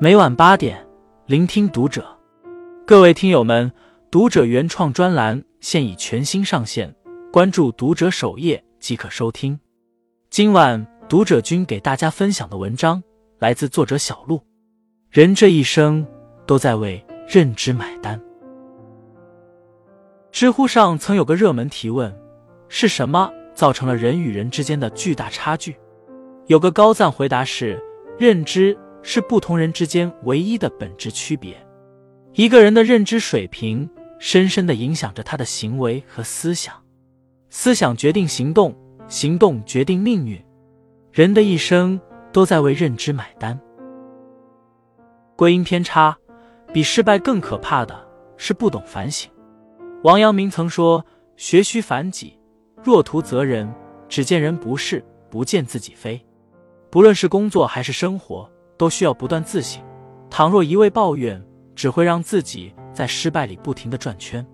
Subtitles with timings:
[0.00, 0.86] 每晚八点，
[1.26, 2.06] 聆听读者。
[2.86, 3.72] 各位听友们，
[4.12, 6.94] 读者原创专栏现已全新上线，
[7.32, 9.58] 关注读者首页即可收听。
[10.30, 13.02] 今晚读者君给大家分享的文章
[13.40, 14.40] 来自作者小鹿。
[15.10, 16.06] 人这一生
[16.46, 18.20] 都在为认知买单。
[20.30, 22.16] 知乎上曾有个热门提问：
[22.68, 25.76] 是什么造成了人与人之间的巨大差距？
[26.46, 27.82] 有个高赞回答是：
[28.16, 28.78] 认知。
[29.02, 31.56] 是不同人之间唯一的本质区别。
[32.34, 36.74] 一个人的认知水平，深深的影响着他的行为和思想。
[37.50, 38.76] 思想决定行动，
[39.08, 40.38] 行动决定命运。
[41.12, 41.98] 人的一生
[42.32, 43.58] 都在为认知买单。
[45.34, 46.16] 归因偏差，
[46.72, 48.06] 比失败更可怕的
[48.36, 49.30] 是不懂反省。
[50.04, 51.04] 王阳明曾说
[51.36, 52.38] ：“学须反己，
[52.82, 53.72] 若图责人，
[54.08, 56.20] 只见人不是，不见自己非。”
[56.90, 58.48] 不论是工作还是生活。
[58.78, 59.82] 都需要不断自省，
[60.30, 61.42] 倘若一味抱怨，
[61.74, 64.46] 只会让自己在失败里不停的转圈。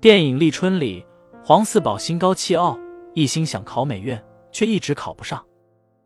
[0.00, 1.04] 电影《立春》里，
[1.44, 2.78] 黄四宝心高气傲，
[3.14, 5.44] 一心想考美院，却一直考不上。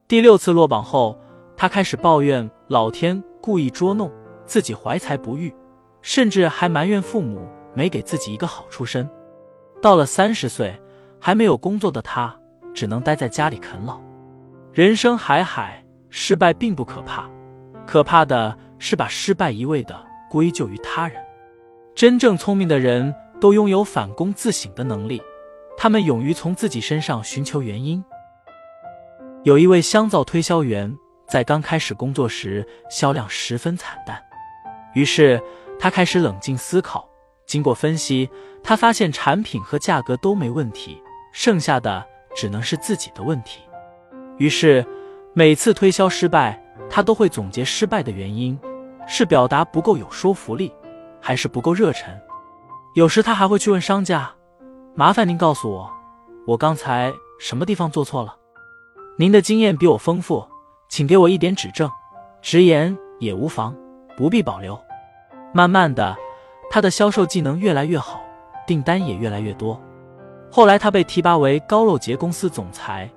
[0.09, 1.19] 第六次落榜后，
[1.57, 4.11] 他开始抱怨老天故意捉弄
[4.45, 5.55] 自己，怀才不遇，
[6.03, 9.09] 甚至还埋怨父母没给自己一个好出身。
[9.81, 10.77] 到了三十岁，
[11.21, 12.37] 还没有工作的他，
[12.75, 14.01] 只能待在家里啃老。
[14.73, 17.31] 人生海海，失败并不可怕。
[17.87, 21.23] 可怕的是把失败一味的归咎于他人。
[21.95, 25.23] 真正聪明的人都拥有反躬自省的能力，
[25.77, 28.05] 他们勇于从自己身上寻求原因。
[29.45, 30.97] 有一位香皂推销员
[31.29, 34.21] 在刚开始工作时销量十分惨淡，
[34.95, 35.41] 于是
[35.79, 37.09] 他开始冷静思考。
[37.47, 38.29] 经过分析，
[38.63, 41.01] 他发现产品和价格都没问题，
[41.33, 43.61] 剩下的只能是自己的问题。
[44.39, 44.85] 于是
[45.35, 46.64] 每次推销失败。
[46.91, 48.59] 他都会总结失败的原因，
[49.07, 50.73] 是表达不够有说服力，
[51.21, 52.19] 还是不够热忱？
[52.95, 54.31] 有时他还会去问商家
[54.95, 55.91] ：“麻烦您告诉我，
[56.47, 58.37] 我刚才什么地方做错了？
[59.19, 60.47] 您的经验比我丰富，
[60.89, 61.91] 请给我一点指正，
[62.41, 63.75] 直言也无妨，
[64.17, 64.79] 不必保留。”
[65.53, 66.17] 慢慢的，
[66.71, 68.21] 他的销售技能越来越好，
[68.67, 69.81] 订单也越来越多。
[70.51, 73.11] 后来他被提拔为高露洁公司总裁，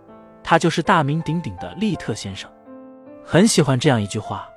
[0.44, 2.50] 他就是大名鼎鼎的利特先生。
[3.30, 4.48] 很喜欢这样一句话：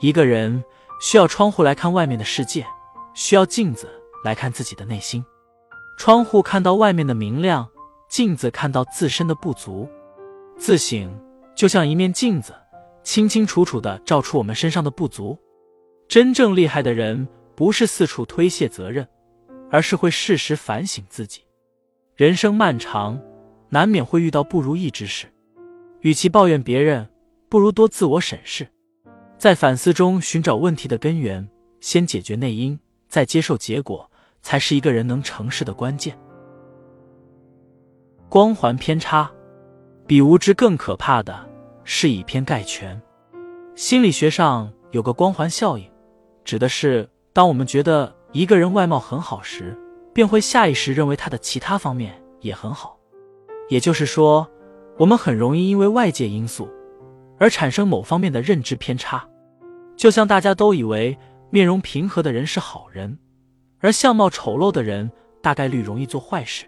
[0.00, 0.64] 一个人
[1.02, 2.66] 需要窗户来看外面的世界，
[3.12, 3.86] 需要镜子
[4.24, 5.22] 来看自己的内心。
[5.98, 7.68] 窗户看到外面的明亮，
[8.08, 9.86] 镜子看到自身的不足。
[10.56, 11.14] 自省
[11.54, 12.54] 就像一面镜子，
[13.02, 15.38] 清清楚楚的照出我们身上的不足。
[16.08, 19.06] 真正厉害的人，不是四处推卸责任，
[19.70, 21.42] 而是会适时反省自己。
[22.16, 23.20] 人生漫长，
[23.68, 25.26] 难免会遇到不如意之事，
[26.00, 27.06] 与其抱怨别人。
[27.50, 28.64] 不如多自我审视，
[29.36, 31.48] 在反思中寻找问题的根源，
[31.80, 32.78] 先解决内因，
[33.08, 34.08] 再接受结果，
[34.40, 36.16] 才是一个人能成事的关键。
[38.28, 39.28] 光环偏差，
[40.06, 41.44] 比无知更可怕的
[41.82, 43.02] 是以偏概全。
[43.74, 45.90] 心理学上有个光环效应，
[46.44, 49.76] 指的是当我们觉得一个人外貌很好时，
[50.14, 52.96] 便会下意识认为他的其他方面也很好。
[53.68, 54.48] 也就是说，
[54.98, 56.68] 我们很容易因为外界因素。
[57.40, 59.26] 而产生某方面的认知偏差，
[59.96, 61.16] 就像大家都以为
[61.48, 63.18] 面容平和的人是好人，
[63.80, 65.10] 而相貌丑陋的人
[65.42, 66.66] 大概率容易做坏事。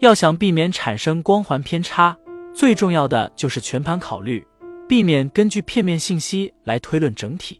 [0.00, 2.14] 要想避免产生光环偏差，
[2.52, 4.46] 最重要的就是全盘考虑，
[4.86, 7.58] 避免根据片面信息来推论整体。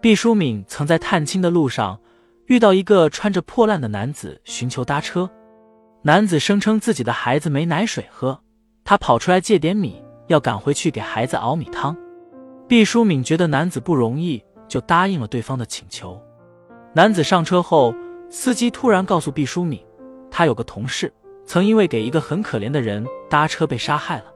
[0.00, 2.00] 毕淑敏曾在探亲的路上
[2.46, 5.30] 遇到一个穿着破烂的男子寻求搭车，
[6.02, 8.40] 男子声称自己的孩子没奶水喝，
[8.82, 10.02] 他跑出来借点米。
[10.28, 11.96] 要赶回去给孩子熬米汤，
[12.66, 16.20] 毕淑敏觉得男子不容易，就答应了对方的请求。
[16.94, 17.94] 男子上车后，
[18.30, 19.84] 司机突然告诉毕淑敏，
[20.30, 21.12] 他有个同事
[21.44, 24.26] 曾因为给一个很可怜的人搭车被杀害了。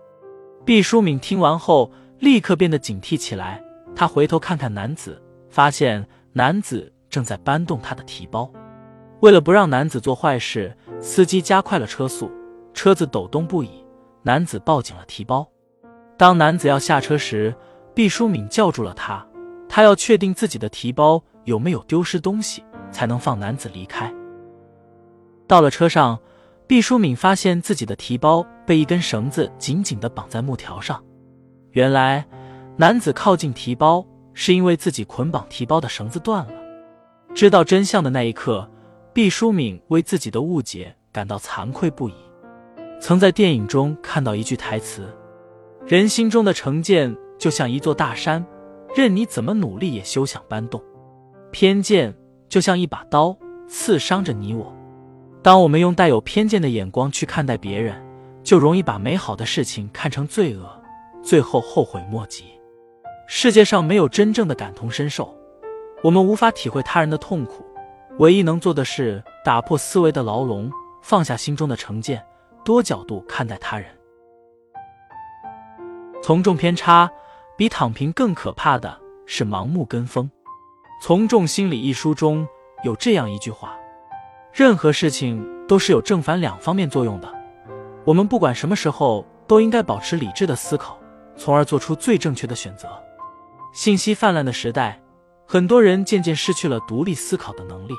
[0.65, 3.62] 毕淑敏听完后，立刻变得警惕起来。
[3.94, 8.50] 他回头看看男子，发现男子正在搬动他的提包。
[9.21, 12.30] 为了不让男子做坏事，司机加快了车速，
[12.72, 13.71] 车子抖动不已。
[14.22, 15.47] 男子抱紧了提包。
[16.16, 17.54] 当男子要下车时，
[17.94, 19.26] 毕淑敏叫住了他。
[19.68, 24.12] 他要确定自己的提包有没有丢失东西，才能放男子离开。
[25.47, 26.18] 到了车上，
[26.66, 31.03] 毕淑敏发现自己的提包被一根绳子紧紧地绑在木条上。
[31.70, 32.26] 原来，
[32.76, 36.53] 男子靠近提包是因为自己捆绑提包的绳子断了。
[37.34, 38.70] 知道真相的那一刻，
[39.15, 42.15] 毕淑敏为自己的误解感到惭愧不已。
[43.00, 45.08] 曾在电影中看到一句台词。
[45.86, 48.44] 人心中的成见就像一座大山，
[48.94, 50.80] 任你怎么努力也休想搬动。
[51.50, 52.14] 偏见
[52.48, 53.36] 就像一把刀，
[53.68, 54.72] 刺伤着你我。
[55.42, 58.00] 当我们用带有偏见的眼光去看待别人，
[58.44, 60.70] 就容易把美好的事情看成罪恶，
[61.20, 62.44] 最后后悔莫及。
[63.26, 65.36] 世界上没有真正的感同身受，
[66.02, 67.64] 我们无法体会他人的痛苦，
[68.18, 70.70] 唯一能做的是打破思维的牢笼，
[71.02, 72.24] 放下心中的成见，
[72.64, 73.86] 多角度看待他人。
[76.22, 77.10] 从众偏差
[77.57, 78.97] 比躺平更可怕的
[79.27, 80.30] 是盲目跟风。
[81.04, 82.47] 《从众心理》一书中
[82.84, 83.77] 有这样一句话：
[84.53, 87.28] 任何事情都是有正反两方面作用的。
[88.04, 90.97] 我们不管什么时候都应该保持理智的思考，
[91.36, 92.89] 从而做出最正确的选择。
[93.72, 95.03] 信息泛滥的时代，
[95.45, 97.95] 很多人渐渐失去了独立思考的能力，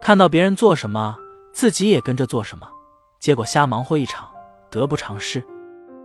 [0.00, 1.14] 看到别人做什么，
[1.52, 2.66] 自己也跟着做什么，
[3.20, 4.26] 结果瞎忙活一场，
[4.70, 5.44] 得不偿失。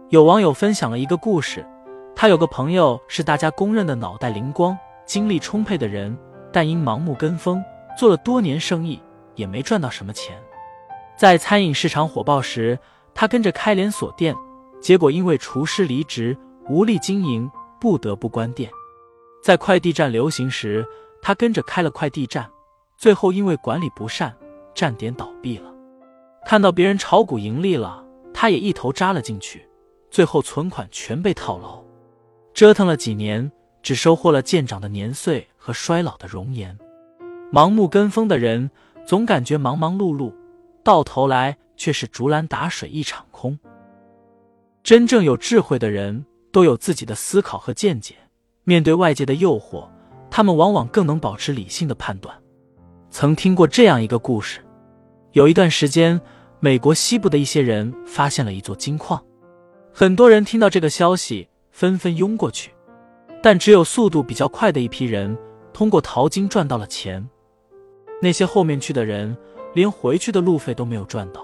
[0.10, 1.66] 有网友分享了一个故事，
[2.16, 6.18] 他有个朋友是大家公认的脑袋灵光、精力充沛的人，
[6.50, 7.62] 但因盲目跟风，
[7.98, 9.02] 做了多年生意
[9.36, 10.42] 也没赚到什么钱。
[11.18, 12.80] 在餐饮市场火爆时，
[13.14, 14.34] 他跟着开连锁店，
[14.80, 16.38] 结果因为厨师离职，
[16.70, 18.72] 无力经营，不得不关店。
[19.44, 20.88] 在快递站流行时，
[21.22, 22.50] 他跟着开了快递站，
[22.98, 24.34] 最后因为管理不善，
[24.74, 25.70] 站点倒闭了。
[26.46, 28.02] 看到别人炒股盈利了，
[28.34, 29.67] 他也一头扎了进去。
[30.10, 31.84] 最后存款全被套牢，
[32.54, 33.52] 折腾了几年，
[33.84, 36.78] 只收获了渐长的年岁和衰老的容颜。
[37.52, 38.70] 盲目跟风的人，
[39.06, 40.34] 总感觉忙忙碌碌，
[40.84, 43.58] 到头来却是竹篮打水一场空。
[44.84, 48.16] 真正有智慧的人，都有自己的思考和见解，
[48.64, 49.88] 面对外界的诱惑，
[50.32, 52.36] 他们往往更能保持理性的判断。
[53.10, 54.60] 曾听过这样一个故事：
[55.34, 56.20] 有一段时间，
[56.60, 59.22] 美国西部的一些人发现了一座金矿。
[60.00, 62.70] 很多人听到这个消息，纷纷拥过去，
[63.42, 65.36] 但只有速度比较快的一批人
[65.74, 67.28] 通过淘金赚到了钱。
[68.22, 69.36] 那些后面去的人，
[69.74, 71.44] 连回去的路费都没有赚到。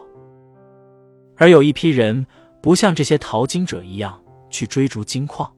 [1.35, 2.23] 而有一批人
[2.61, 4.21] 不像这些淘金者一样
[4.51, 5.51] 去追逐金矿，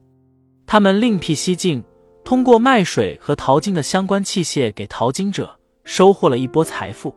[0.66, 1.84] 他们另辟蹊径，
[2.24, 5.54] 通过卖水和淘金的相关器械给淘金者，
[5.84, 7.14] 收获了一波财富。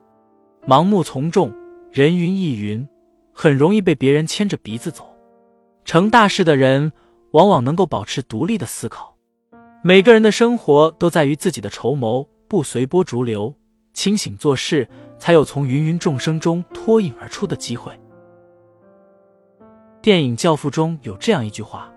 [0.68, 1.50] 盲目从众，
[1.90, 2.86] 人云亦云，
[3.32, 5.06] 很容易被别人牵着鼻子走。
[5.89, 6.91] 成大事的人
[7.31, 9.18] 往往能够保持独立的思考。
[9.81, 13.56] 每个人的生活都在于自己的筹谋，不随波逐流，
[13.91, 14.88] 清醒做事，
[15.18, 17.91] 才有从芸芸众生中脱颖而出的机会。
[20.00, 21.91] 电影《教父》中有这样一句话：“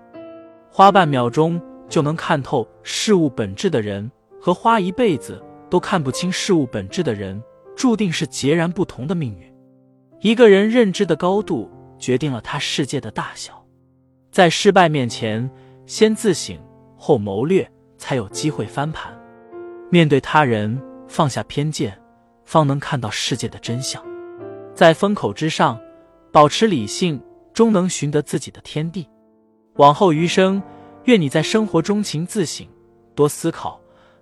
[0.72, 4.10] 花半秒钟就能看透事物本质的人，
[4.40, 7.42] 和花一辈子都看不清事物本质的人，
[7.76, 9.54] 注定是截然不同的命运。”
[10.22, 13.62] 一个人认知的高度，决定了他世界的大小。
[14.32, 15.49] 在失败面前，
[15.84, 16.58] 先自省
[16.96, 19.14] 后谋略，才有机会翻盘。
[19.90, 22.00] 面对他人，放下偏见，
[22.46, 24.02] 方能看到世界的真相。
[24.75, 25.79] 在风口之上，
[26.32, 29.06] 保持理性，终能寻得自己的天地。
[29.75, 30.62] 往后余生，
[31.05, 32.67] 愿你在生活中勤自省，
[33.14, 33.78] 多思考，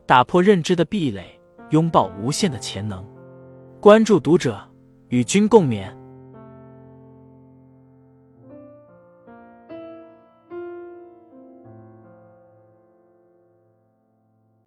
[0.07, 3.07] 打破认知的壁垒，拥抱无限的潜能。
[3.81, 4.61] 关注读者，
[5.11, 6.00] 与君共勉。